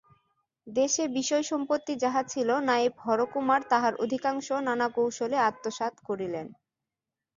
[0.67, 6.47] দেশে বিষয়সম্পত্তি যাহা ছিল নায়েব হরকুমার তাহার অধিকাংশ নানা কৌশলে আত্মসাৎ করিলেন।